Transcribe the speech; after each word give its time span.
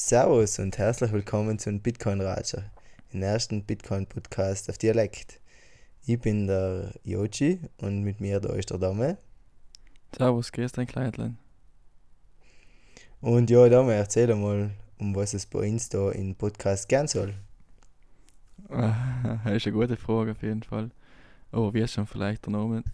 Servus 0.00 0.60
und 0.60 0.78
herzlich 0.78 1.10
willkommen 1.10 1.58
zum 1.58 1.80
Bitcoin 1.80 2.20
Ratscher, 2.20 2.70
dem 3.12 3.20
ersten 3.20 3.64
Bitcoin-Podcast 3.64 4.70
auf 4.70 4.78
Dialekt. 4.78 5.40
Ich 6.06 6.20
bin 6.20 6.46
der 6.46 6.94
Yoji 7.02 7.58
und 7.78 8.04
mit 8.04 8.20
mir 8.20 8.38
da 8.38 8.54
ist 8.54 8.70
der 8.70 8.78
Dame. 8.78 9.18
Servus, 10.16 10.52
grüß 10.52 10.70
dein 10.70 10.86
Kleidlein. 10.86 11.36
Und 13.20 13.50
ja, 13.50 13.68
Dame, 13.68 13.94
erzähl 13.94 14.32
mal, 14.36 14.70
um 14.98 15.16
was 15.16 15.34
es 15.34 15.46
bei 15.46 15.68
uns 15.68 15.88
da 15.88 16.12
im 16.12 16.36
Podcast 16.36 16.88
gern 16.88 17.08
soll. 17.08 17.34
das 18.68 19.46
ist 19.52 19.66
eine 19.66 19.72
gute 19.72 19.96
Frage 19.96 20.30
auf 20.30 20.42
jeden 20.42 20.62
Fall. 20.62 20.92
Aber 21.50 21.74
wie 21.74 21.80
es 21.80 21.92
schon 21.92 22.06
vielleicht 22.06 22.46
der 22.46 22.52
Name 22.52 22.84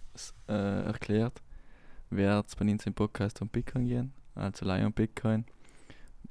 äh, 0.48 0.86
erklärt, 0.86 1.42
wird 2.08 2.46
es 2.46 2.56
bei 2.56 2.64
uns 2.64 2.86
im 2.86 2.94
Podcast 2.94 3.42
um 3.42 3.48
Bitcoin 3.48 3.86
gehen, 3.86 4.12
also 4.34 4.64
Lion 4.64 4.94
Bitcoin. 4.94 5.44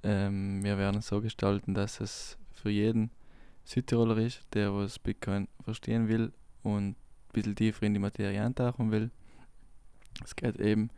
Ähm, 0.04 0.64
wir 0.64 0.78
werden 0.78 1.00
es 1.00 1.08
so 1.08 1.22
gestalten, 1.22 1.74
dass 1.74 2.02
es 2.02 2.38
für 2.52 2.70
jeden 2.70 3.12
Südtiroler 3.64 4.18
ist, 4.18 4.42
der 4.54 4.74
was 4.74 5.00
Bitcoin 5.00 5.48
verstehen 5.64 6.10
will 6.10 6.34
und 6.64 6.90
ein 6.90 6.96
bisschen 7.32 7.56
tiefer 7.56 7.86
in 7.86 7.94
die 7.94 8.00
Materie 8.00 8.44
eintauchen 8.44 8.92
will. 8.92 9.12
Es 10.24 10.36
geht 10.36 10.60
eben 10.60 10.90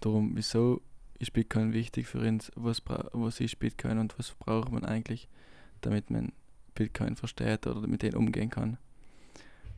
darum, 0.00 0.32
wieso 0.34 0.80
ist 1.18 1.32
Bitcoin 1.32 1.72
wichtig 1.72 2.06
für 2.06 2.20
uns, 2.20 2.50
was, 2.54 2.82
was 3.12 3.40
ist 3.40 3.58
Bitcoin 3.58 3.98
und 3.98 4.18
was 4.18 4.32
braucht 4.32 4.72
man 4.72 4.84
eigentlich, 4.84 5.28
damit 5.80 6.10
man 6.10 6.32
Bitcoin 6.74 7.16
versteht 7.16 7.66
oder 7.66 7.86
mit 7.86 8.02
denen 8.02 8.16
umgehen 8.16 8.50
kann. 8.50 8.78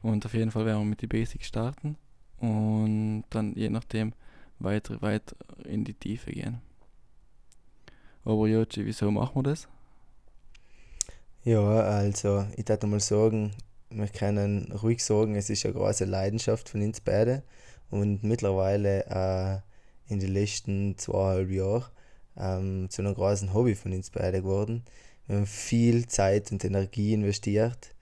Und 0.03 0.25
auf 0.27 0.35
jeden 0.35 0.51
Fall 0.51 0.67
werden 0.67 0.83
wir 0.83 0.91
mit 0.91 1.03
den 1.03 1.09
Basics 1.09 1.47
starten 1.47 1.97
und 2.39 3.25
dann 3.31 3.55
je 3.55 3.71
nachdem 3.71 4.13
weiter, 4.59 5.01
weiter 5.03 5.37
in 5.65 5.85
die 5.85 5.95
Tiefe 5.95 6.31
gehen. 6.31 6.61
Aber 8.25 8.47
Joji, 8.47 8.87
wieso 8.87 9.11
machen 9.11 9.37
wir 9.37 9.51
das? 9.51 9.69
Ja, 11.45 11.61
also 11.61 12.47
ich 12.57 12.67
würde 12.67 12.87
mal 12.87 13.01
sagen, 13.01 13.53
wir 13.91 14.09
können 14.09 14.73
ruhig 14.73 15.05
sagen, 15.05 15.37
es 15.37 15.51
ist 15.51 15.67
eine 15.67 15.75
große 15.75 16.07
Leidenschaft 16.07 16.71
von 16.71 16.81
uns 16.81 17.01
beiden 17.01 17.43
und 17.91 18.25
mittlerweile 18.25 19.05
äh, 19.07 20.13
in 20.13 20.21
den 20.21 20.33
letzten 20.33 20.97
zweieinhalb 20.97 21.51
Jahren 21.51 21.85
ähm, 22.37 22.89
zu 22.89 23.03
einem 23.03 23.15
großen 23.15 23.53
Hobby 23.53 23.75
von 23.75 23.93
uns 23.93 24.09
beiden 24.09 24.43
geworden. 24.43 24.85
Wir 25.27 25.37
haben 25.37 25.47
viel 25.47 26.07
Zeit 26.07 26.51
und 26.51 26.65
Energie 26.65 27.13
investiert 27.13 27.95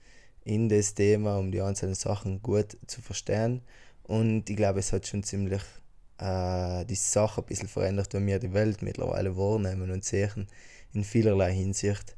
in 0.45 0.69
das 0.69 0.93
Thema, 0.93 1.37
um 1.37 1.51
die 1.51 1.61
einzelnen 1.61 1.95
Sachen 1.95 2.41
gut 2.41 2.77
zu 2.87 3.01
verstehen 3.01 3.61
und 4.03 4.49
ich 4.49 4.55
glaube, 4.55 4.79
es 4.79 4.93
hat 4.93 5.07
schon 5.07 5.23
ziemlich 5.23 5.61
äh, 6.19 6.85
die 6.85 6.95
Sache 6.95 7.41
ein 7.41 7.45
bisschen 7.45 7.67
verändert, 7.67 8.13
wenn 8.13 8.27
wir 8.27 8.39
die 8.39 8.53
Welt 8.53 8.81
mittlerweile 8.81 9.35
wahrnehmen 9.37 9.91
und 9.91 10.03
sehen 10.03 10.47
in 10.93 11.03
vielerlei 11.03 11.53
Hinsicht. 11.53 12.15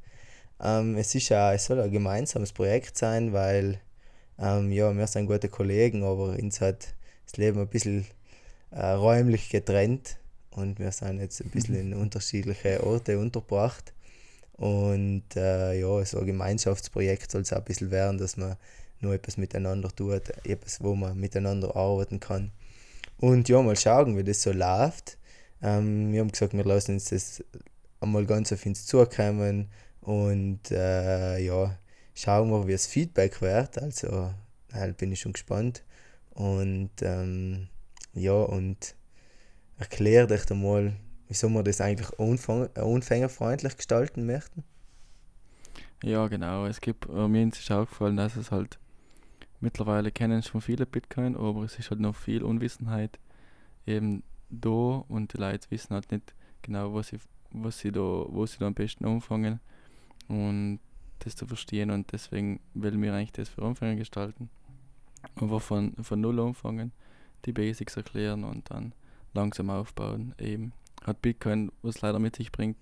Ähm, 0.62 0.96
es, 0.98 1.14
ist 1.16 1.32
auch, 1.32 1.52
es 1.52 1.66
soll 1.66 1.80
ein 1.82 1.92
gemeinsames 1.92 2.54
Projekt 2.54 2.98
sein, 2.98 3.34
weil 3.34 3.80
ähm, 4.40 4.72
ja, 4.72 4.96
wir 4.96 5.08
sind 5.08 5.28
gute 5.28 5.50
Kollegen, 5.50 6.04
aber 6.04 6.38
uns 6.38 6.62
hat 6.62 6.94
das 7.26 7.38
Leben 7.38 7.60
ein 7.60 7.68
bisschen 7.68 8.06
äh, 8.72 8.86
räumlich 8.86 9.50
getrennt 9.50 10.18
und 10.52 10.80
wir 10.80 10.92
sind 10.92 11.20
jetzt 11.20 11.42
ein 11.42 11.50
bisschen 11.50 11.76
in 11.76 11.94
unterschiedliche 11.94 12.86
Orte 12.86 13.20
untergebracht. 13.20 13.94
Und 14.54 15.36
äh, 15.36 15.80
ja, 15.80 16.06
so 16.06 16.20
ein 16.20 16.26
Gemeinschaftsprojekt 16.26 17.32
soll 17.32 17.42
es 17.42 17.52
auch 17.52 17.58
ein 17.58 17.66
bisschen 17.66 17.92
werden, 17.92 18.18
dass 18.18 18.38
man 18.38 18.56
nur 19.02 19.14
etwas 19.14 19.38
miteinander 19.38 19.94
tut, 19.94 20.30
etwas, 20.46 20.82
wo 20.82 20.96
man 20.96 21.18
miteinander 21.18 21.76
arbeiten 21.76 22.22
kann. 22.22 22.52
Und 23.18 23.48
ja, 23.50 23.62
mal 23.62 23.76
schauen, 23.76 24.18
wie 24.18 24.24
das 24.24 24.42
so 24.42 24.52
läuft. 24.52 25.18
Ähm, 25.62 26.12
wir 26.12 26.22
haben 26.22 26.32
gesagt, 26.32 26.54
wir 26.54 26.66
lassen 26.66 26.94
uns 26.94 27.10
das 27.10 27.44
einmal 28.00 28.26
ganz 28.26 28.52
auf 28.52 28.66
uns 28.66 28.86
zukommen 28.86 29.70
und 30.02 30.72
äh, 30.72 31.40
ja, 31.40 31.78
schauen 32.14 32.50
wir, 32.50 32.68
wie 32.68 32.74
das 32.74 32.88
Feedback 32.88 33.42
wird. 33.42 33.82
Also, 33.82 34.34
halt 34.74 34.98
bin 34.98 35.12
ich 35.12 35.22
schon 35.22 35.34
gespannt. 35.34 35.84
Und 36.32 36.92
ähm, 37.02 37.70
ja, 38.14 38.34
und 38.34 38.96
erklär 39.78 40.28
dich 40.28 40.50
mal, 40.50 40.94
wieso 41.28 41.50
wir 41.50 41.64
das 41.64 41.82
eigentlich 41.82 42.10
unfängerfreundlich 42.20 43.78
gestalten 43.78 44.26
möchten. 44.26 44.64
Ja, 46.04 46.28
genau. 46.28 46.66
Es 46.66 46.82
gibt, 46.82 47.08
äh, 47.10 47.28
mir 47.28 47.48
ist 47.48 47.72
auch 47.72 47.88
gefallen, 47.88 48.18
dass 48.18 48.36
es 48.36 48.52
halt 48.52 48.78
mittlerweile 49.66 50.12
kennen 50.12 50.44
schon 50.44 50.62
viele 50.62 50.86
Bitcoin, 50.86 51.36
aber 51.36 51.64
es 51.64 51.80
ist 51.80 51.90
halt 51.90 52.00
noch 52.00 52.16
viel 52.16 52.44
Unwissenheit 52.44 53.20
eben 53.88 54.22
da 54.50 55.04
und 55.08 55.34
die 55.34 55.38
Leute 55.38 55.70
wissen 55.72 55.96
halt 55.96 56.12
nicht 56.12 56.36
genau, 56.62 56.94
was 56.94 57.08
sie, 57.08 57.18
was 57.52 57.80
sie 57.80 57.92
da, 57.92 58.00
wo 58.00 58.46
sie 58.46 58.60
da 58.60 58.68
am 58.68 58.76
besten 58.76 59.06
anfangen 59.06 59.60
und 60.28 60.80
das 61.20 61.36
zu 61.36 61.48
verstehen 61.48 61.90
und 61.90 62.12
deswegen 62.12 62.60
wollen 62.76 63.02
wir 63.02 63.14
eigentlich 63.16 63.32
das 63.32 63.50
für 63.50 63.64
Anfänger 63.64 63.96
gestalten. 63.96 64.50
Aber 65.38 65.60
von, 65.60 65.96
von 66.04 66.22
null 66.22 66.40
anfangen, 66.40 66.92
die 67.46 67.52
Basics 67.52 67.98
erklären 67.98 68.44
und 68.44 68.70
dann 68.70 68.94
langsam 69.34 69.72
aufbauen. 69.72 70.36
Eben 70.38 70.74
hat 71.04 71.24
Bitcoin, 71.24 71.72
was 71.82 72.02
leider 72.02 72.20
mit 72.20 72.36
sich 72.36 72.52
bringt, 72.52 72.78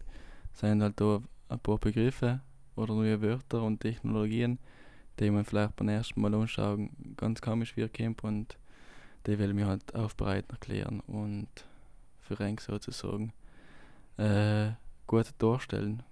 sind 0.54 0.82
halt 0.82 1.00
da 1.00 1.22
ein 1.48 1.60
paar 1.60 1.78
Begriffe 1.78 2.42
oder 2.76 2.94
neue 2.94 3.22
Wörter 3.22 3.64
und 3.64 3.80
Technologien, 3.80 4.60
die 5.20 5.32
man 5.32 5.46
vielleicht 5.46 5.76
beim 5.76 5.90
ersten 5.90 6.22
Mal 6.22 6.34
anschauen 6.34 6.90
ganz 7.18 7.42
komisch 7.42 7.76
kommt 7.76 8.24
und 8.24 8.58
die 9.28 9.40
will 9.40 9.54
mir 9.54 9.68
halt 9.68 9.96
aufbereiten 9.96 10.52
erklären 10.52 11.00
und 11.02 11.48
für 12.22 12.40
Renk 12.40 12.62
sozusagen 12.62 13.34
äh, 14.18 14.72
gut 15.08 15.34
darstellen. 15.38 16.04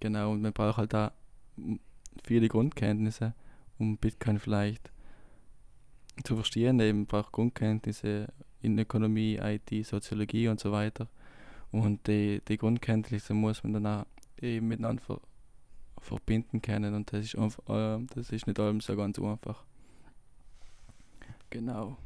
Genau, 0.00 0.32
und 0.32 0.42
man 0.42 0.52
braucht 0.52 0.78
halt 0.78 0.92
da 0.92 1.12
viele 2.24 2.48
Grundkenntnisse, 2.48 3.34
um 3.78 3.96
Bitcoin 3.96 4.38
vielleicht 4.38 4.90
zu 6.22 6.34
verstehen. 6.34 6.80
Eben 6.80 7.06
braucht 7.06 7.32
Grundkenntnisse 7.32 8.28
in 8.62 8.78
Ökonomie, 8.78 9.38
IT, 9.40 9.86
Soziologie 9.86 10.48
und 10.48 10.60
so 10.60 10.72
weiter. 10.72 11.08
Und 11.70 12.06
die, 12.06 12.40
die 12.46 12.56
Grundkenntnisse 12.56 13.34
muss 13.34 13.62
man 13.64 13.72
dann 13.74 13.86
auch 13.86 14.06
eben 14.40 14.68
miteinander 14.68 15.02
ver 15.02 15.20
verbinden 16.04 16.62
können 16.62 16.94
und 16.94 17.12
das 17.12 17.24
ist, 17.24 17.36
einfach, 17.36 17.62
äh, 17.68 18.04
das 18.14 18.30
ist 18.30 18.46
nicht 18.46 18.60
allem 18.60 18.80
so 18.80 18.96
ganz 18.96 19.18
einfach. 19.18 19.64
Genau. 21.50 21.96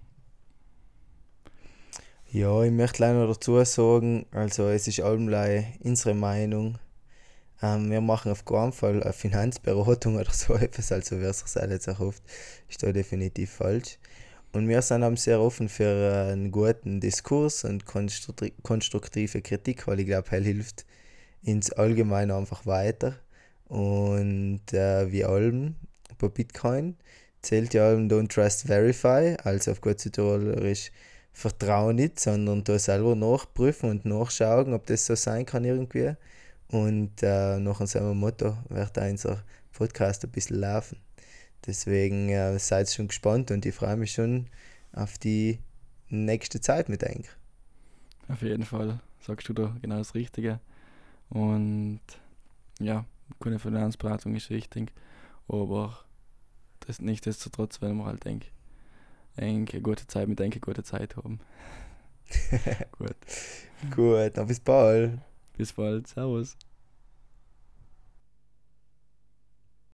Ja, 2.31 2.62
ich 2.62 2.72
möchte 2.72 3.03
leider 3.03 3.26
dazu 3.26 3.64
sagen, 3.64 4.26
also 4.32 4.69
es 4.69 4.86
ist 4.86 5.00
allemal 5.00 5.64
unsere 5.82 6.14
Meinung. 6.14 6.78
Ähm, 7.62 7.91
wir 7.91 8.03
machen 8.03 8.31
auf 8.31 8.44
keinen 8.44 8.72
Fall 8.72 9.03
eine 9.03 9.12
Finanzberatung 9.14 10.16
oder 10.16 10.30
so 10.30 10.54
etwas, 10.54 10.92
also 10.92 11.19
wer 11.20 11.32
sich 11.32 11.50
das 11.53 11.70
jetzt 11.70 11.86
erhofft, 11.86 12.22
ist 12.69 12.82
da 12.82 12.92
definitiv 12.92 13.50
falsch. 13.53 13.98
Und 14.53 14.69
wir 14.69 14.82
sind 14.82 15.04
auch 15.04 15.16
sehr 15.16 15.41
offen 15.41 15.69
für 15.69 16.28
einen 16.30 16.50
guten 16.53 17.00
Diskurs 17.00 17.65
und 17.65 17.84
konstruktive 17.86 19.42
Kritik, 19.42 19.86
weil 19.86 20.00
ich 20.00 20.06
glaube, 20.06 20.28
er 20.30 20.41
hilft 20.41 20.86
ins 21.42 21.70
Allgemeine 21.72 22.34
einfach 22.34 22.66
weiter. 22.66 23.16
Und 23.69 24.73
äh, 24.73 25.12
wie 25.12 25.25
allem 25.25 25.77
bei 26.19 26.29
Bitcoin 26.29 26.97
zählt 27.43 27.75
ja 27.75 27.89
allem 27.89 28.09
Don't 28.09 28.29
Trust 28.29 28.67
Verify, 28.67 29.37
also 29.45 29.71
auf 29.71 29.81
gut 29.81 30.01
Südtirolerisch 30.01 30.91
vertraue 31.33 31.95
nicht, 31.95 32.19
sondern 32.19 32.65
da 32.65 32.78
selber 32.78 33.15
nachprüfen 33.15 33.91
und 33.91 34.05
nachschauen, 34.05 34.75
ob 34.75 34.87
das 34.87 35.07
so 35.07 35.15
sein 35.15 35.47
kann 35.47 35.65
irgendwie. 35.65 36.15
Und 36.69 37.23
äh, 37.23 37.59
nach 37.61 37.81
unserem 37.81 38.19
Motto 38.19 38.57
wird 38.69 38.99
unser 38.99 39.45
Podcast 39.73 40.25
ein 40.25 40.31
bisschen 40.31 40.59
laufen. 40.61 40.99
Deswegen 41.67 42.28
äh, 42.28 42.59
seid 42.59 42.91
schon 42.91 43.09
gespannt 43.09 43.51
und 43.51 43.65
ich 43.65 43.75
freue 43.75 43.97
mich 43.97 44.12
schon 44.12 44.47
auf 44.93 45.19
die 45.19 45.61
nächste 46.09 46.61
Zeit 46.61 46.89
mit 46.89 47.05
euch. 47.05 47.28
Auf 48.28 48.43
jeden 48.43 48.65
Fall 48.65 49.01
sagst 49.21 49.49
du 49.49 49.53
da 49.53 49.77
genau 49.81 49.99
das 49.99 50.15
Richtige. 50.15 50.61
Und 51.31 52.01
ja, 52.81 53.04
gute 53.41 53.59
Finanzberatung 53.59 54.34
ist 54.34 54.51
wichtig, 54.51 54.92
aber 55.48 55.98
das 56.80 57.01
nichtsdestotrotz, 57.01 57.80
wenn 57.80 57.97
man 57.97 58.07
halt 58.07 58.25
denkt, 58.25 58.51
eine 59.36 59.65
gute 59.65 60.07
Zeit 60.07 60.28
mit 60.28 60.41
eine 60.41 60.60
gute 60.60 60.83
Zeit 60.83 61.16
haben. 61.16 61.41
Gut. 62.98 63.16
Gut, 63.95 64.36
dann 64.36 64.47
bis 64.47 64.60
bald. 64.60 65.19
Bis 65.57 65.72
bald. 65.72 66.07
Servus. 66.09 66.57